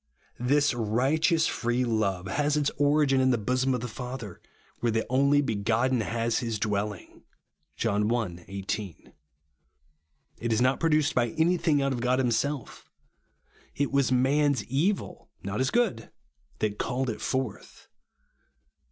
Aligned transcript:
This 0.39 0.73
righteous 0.73 1.45
free 1.45 1.85
love 1.85 2.25
has 2.25 2.57
its 2.57 2.71
origin 2.79 3.21
in 3.21 3.29
50 3.29 3.31
RIGHTEOUS 3.39 3.45
GRACE. 3.45 3.61
the 3.61 3.67
bosom 3.69 3.73
of 3.75 3.81
tlie 3.81 3.93
Father, 3.95 4.41
where 4.79 4.91
the 4.91 5.05
only 5.11 5.41
begotten 5.43 6.01
ha? 6.01 6.23
his 6.29 6.57
dwelhng 6.59 7.21
(John 7.75 8.11
i. 8.11 8.43
18). 8.47 9.13
It 10.39 10.51
is 10.51 10.59
not 10.59 10.79
produced 10.79 11.13
by 11.13 11.27
anything 11.37 11.83
out 11.83 11.93
of 11.93 12.01
God 12.01 12.17
himself. 12.17 12.89
It 13.75 13.91
was 13.91 14.11
man's 14.11 14.63
evil, 14.63 15.29
not 15.43 15.59
his 15.59 15.69
good, 15.69 16.09
that 16.57 16.79
called 16.79 17.11
it 17.11 17.21
forth. 17.21 17.87